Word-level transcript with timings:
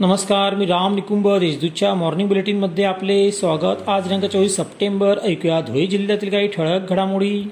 नमस्कार 0.00 0.54
मी 0.54 0.66
राम 0.66 0.94
निकुंभ 0.94 1.28
देशदूतच्या 1.28 1.94
मॉर्निंग 1.94 2.28
बुलेटिनमध्ये 2.28 2.84
आपले 2.84 3.32
स्वागत. 3.32 3.88
आज 3.88 4.02
दिनांक 4.02 4.24
चोवीस 4.24 4.56
सप्टेंबर 4.56 5.18
ऐकूया 5.22 5.60
धुळे 5.60 5.86
जिल्ह्यातील 5.86 6.30
काही 6.30 6.48
ठळक 6.48 6.90
घडामोडी. 6.90 7.42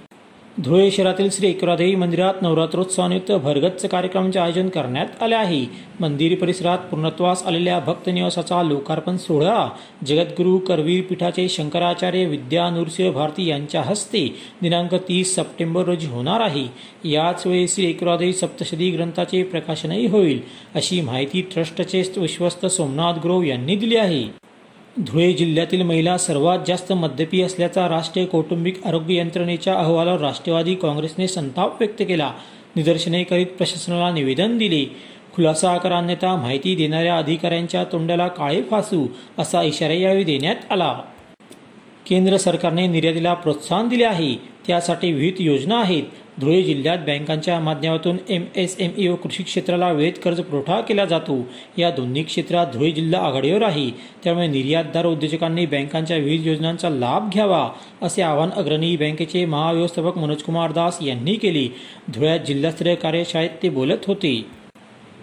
धुळे 0.64 0.90
शहरातील 0.90 1.28
श्री 1.32 1.48
एकरादेवी 1.48 1.94
मंदिरात 1.94 2.40
नवरात्रोत्सवानिमित्त 2.42 3.30
भरगच्च 3.32 3.84
कार्यक्रमाचे 3.88 4.38
आयोजन 4.38 4.68
करण्यात 4.68 5.22
आले 5.22 5.34
आहे. 5.34 5.64
मंदिर 6.00 6.34
परिसरात 6.38 6.78
पूर्णत्वास 6.90 7.42
आलेल्या 7.46 7.78
भक्त 7.78 8.08
निवासाचा 8.08 8.62
लोकार्पण 8.62 9.16
सोहळा 9.16 9.68
जगद्गुरू 10.06 10.56
करवीर 10.58 11.02
पीठाचे 11.02 11.48
शंकराचार्य 11.48 12.24
विद्या 12.24 12.68
नृसिंह 12.70 13.12
भारती 13.12 13.46
यांच्या 13.46 13.82
हस्ते 13.82 14.26
दिनांक 14.62 14.94
तीस 15.08 15.34
सप्टेंबर 15.36 15.84
रोजी 15.84 16.06
होणार 16.06 16.40
आहे. 16.40 16.66
याच 17.04 17.46
वेळी 17.46 17.68
श्री 17.68 17.88
एकरादेवी 17.90 18.32
सप्तशती 18.32 18.90
ग्रंथाचे 18.90 19.42
प्रकाशनही 19.42 20.06
होईल 20.06 20.40
अशी 20.74 21.00
माहिती 21.00 21.40
ट्रस्टचे 21.54 22.02
विश्वस्त 22.16 22.66
सोमनाथ 22.66 23.22
ग्रोव 23.22 23.42
यांनी 23.42 23.76
दिली 23.76 23.96
आहे. 23.96 24.47
धुळे 25.06 25.32
जिल्ह्यातील 25.32 25.82
महिला 25.82 26.18
सर्वात 26.18 26.58
जास्त 26.66 26.92
मद्यपी 26.92 27.42
असल्याचा 27.42 27.88
राष्ट्रीय 27.88 28.26
कौटुंबिक 28.26 28.86
आरोग्य 28.86 29.14
यंत्रणेच्या 29.14 29.74
अहवालावर 29.74 30.20
राष्ट्रवादी 30.20 30.74
काँग्रेसने 30.74 31.28
संताप 31.28 31.82
व्यक्त 31.82 32.02
केला. 32.08 32.32
निदर्शने 32.76 33.22
करीत 33.22 33.46
प्रशासनाला 33.46 34.10
निवेदन 34.10 34.58
दिले. 34.58 34.84
खुलासा 35.34 35.78
करा 35.78 35.98
अन्यथा 35.98 36.36
माहिती 36.36 36.74
देणाऱ्या 36.74 37.18
अधिकाऱ्यांच्या 37.18 37.84
तोंडाला 37.84 38.28
काळे 38.28 38.62
फासू 38.62 39.06
असा 39.38 39.62
इशारा 39.62 39.92
यावेळी 39.92 40.24
देण्यात 40.24 40.56
आला. 40.70 41.00
केंद्र 42.08 42.36
सरकारने 42.36 42.86
निर्यातीला 42.86 43.34
प्रोत्साहन 43.34 43.88
दिले 43.88 44.04
आहे. 44.04 44.34
त्यासाठी 44.66 45.12
विविध 45.12 45.34
योजना 45.40 45.80
आहेत. 45.80 46.02
धुळे 46.40 46.62
जिल्ह्यात 46.62 46.98
बँकांच्या 46.98 47.60
माध्यमातून 47.60 48.16
एम 48.28 48.44
एस 48.56 48.76
एम 48.80 48.90
ई 48.96 49.06
व 49.08 49.14
कृषी 49.14 49.42
क्षेत्राला 49.42 49.92
वेळेत 49.92 50.12
कर्ज 50.24 50.40
पुरवठा 50.40 50.80
केला 50.80 51.04
जातो. 51.04 51.38
या 51.78 51.90
दोन्ही 51.90 52.22
क्षेत्रात 52.22 52.66
धुळे 52.72 52.90
जिल्हा 52.90 53.20
आघाडीवर 53.20 53.62
आहे. 53.62 53.90
त्यामुळे 54.24 54.46
निर्यातदार 54.46 55.06
उद्योजकांनी 55.06 55.66
बँकांच्या 55.66 56.16
विविध 56.16 56.46
योजनांचा 56.46 56.90
लाभ 56.90 57.30
घ्यावा 57.32 57.68
असे 58.02 58.22
आवाहन 58.22 58.50
अग्रणी 58.50 58.96
बँकेचे 58.96 59.44
महाव्यवस्थापक 59.44 60.18
मनोजकुमार 60.18 60.72
दास 60.72 60.98
यांनी 61.02 61.34
केले. 61.34 61.66
धुळ्यात 62.14 62.40
जिल्हास्तरीय 62.40 62.94
कार्यशाळेत 62.94 63.50
ते 63.62 63.68
बोलत 63.68 64.06
होते. 64.06 64.57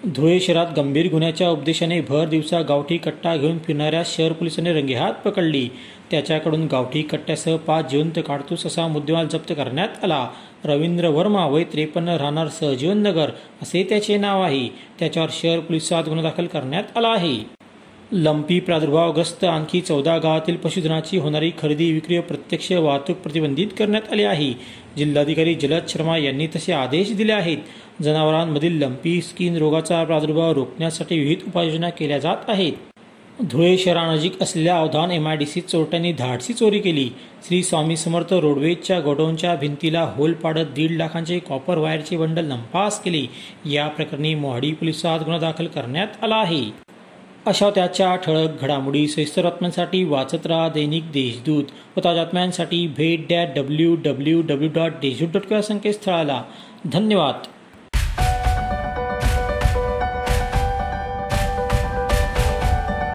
धुळे 0.07 0.39
शहरात 0.39 0.65
गंभीर 0.77 1.09
गुन्ह्याच्या 1.11 1.49
उपदेशाने 1.49 2.01
भर 2.01 2.25
दिवसा 2.25 2.61
गावठी 2.61 2.97
कट्टा 2.97 3.35
घेऊन 3.35 3.57
फिरणाऱ्या 3.59 4.03
शहर 4.05 4.31
पोलिसांनी 4.31 4.73
रंगेहात 4.73 5.13
पकडली. 5.13 5.69
त्याच्याकडून 6.11 6.67
गावठी 6.67 7.01
कट्ट्यासह 7.01 7.55
पाच 7.57 7.91
जिवंत 7.91 8.19
काडतूस 8.27 8.65
असा 8.65 8.87
मुद्देमाल 8.87 9.27
जप्त 9.27 9.51
करण्यात 9.51 10.03
आला. 10.03 10.27
रवींद्र 10.65 11.07
वर्मा 11.07 11.45
वय 11.45 11.63
त्रेपन्न 11.63 12.09
राहणार 12.09 12.47
सहजीवन 12.47 12.97
नगर 12.97 13.29
असे 13.61 13.83
त्याचे 13.83 14.17
नाव 14.17 14.43
आहे. 14.43 14.67
त्याच्यावर 14.99 15.29
शहर 15.31 15.59
पोलिसात 15.59 16.03
गुन्हा 16.07 16.23
दाखल 16.23 16.45
करण्यात 16.45 16.97
आला 16.97 17.07
आहे. 17.07 17.64
लंपी 18.11 18.59
प्रादुर्भावग्रस्त 18.59 19.43
आणखी 19.43 19.81
चौदा 19.81 20.17
गावातील 20.17 20.55
पशुधनाची 20.55 21.17
होणारी 21.17 21.51
खरेदी 21.61 21.91
विक्री 21.91 22.17
व 22.17 22.21
प्रत्यक्ष 22.21 22.71
वाहतूक 22.71 23.17
प्रतिबंधित 23.17 23.67
करण्यात 23.79 24.11
आली 24.11 24.23
आहे. 24.23 24.53
जिल्हाधिकारी 24.97 25.55
जलद 25.55 25.87
शर्मा 25.89 26.17
यांनी 26.17 26.47
तसे 26.47 26.73
आदेश 26.73 27.15
दिले 27.15 27.33
आहेत. 27.33 27.57
जनावरांमधील 28.01 28.77
लंपी 28.81 29.21
स्किन 29.21 29.57
रोगाचा 29.57 30.03
प्रादुर्भाव 30.03 30.53
रोखण्यासाठी 30.53 31.19
विविध 31.19 31.37
उपाययोजना 31.47 31.89
केल्या 31.89 32.17
जात 32.17 32.37
आहेत. 32.47 32.73
धुळे 33.43 33.77
शहरानजीक 33.77 34.41
असलेल्या 34.41 34.77
Avdhan 34.77 35.11
M 35.11 35.27
I 35.27 35.37
D 35.37 35.45
C 35.45 35.61
चोरट्यांनी 35.61 36.13
धाडसी 36.13 36.53
चोरी 36.53 36.79
केली. 36.79 37.09
श्री 37.47 37.63
स्वामी 37.63 37.97
समर्थ 37.97 38.33
रोडवेजच्या 38.33 38.99
गोडाऊनच्या 38.99 39.55
भिंतीला 39.55 40.13
होल 40.15 40.33
पाडत 40.33 40.73
दीड 40.75 40.91
लाखांचे 40.91 41.39
कॉपर 41.39 41.77
वायरचे 41.77 42.17
बंडल 42.17 42.45
नंपास 42.45 43.03
केले. 43.03 43.25
या 43.69 43.87
प्रकरणी 43.87 44.35
मोहाडी 44.35 44.71
पोलिसात 44.71 45.19
गुन्हा 45.19 45.39
दाखल 45.39 45.67
करण्यात 45.67 46.23
आला 46.23 46.35
आहे. 46.35 46.84
अशा 47.45 47.69
त्याच्या 47.69 48.15
ठळक 48.15 48.61
घडामोडी 48.61 49.07
सहिस्तरात्म्यांसाठी 49.07 50.03
वाचत 50.03 50.45
राहा 50.45 50.69
दैनिक 50.69 51.03
देशदूत 51.11 51.63
व 51.97 51.99
ताज्या 52.03 52.87
भेट 52.87 53.25
that 53.29 53.47
W 53.55 53.95
W 53.95 54.41
W 54.41 54.69
dot 54.73 54.91
Deshdoot 54.91 55.41
dot 55.41 55.61
संकेतस्थळाला. 55.61 56.43
धन्यवाद. 56.85 57.35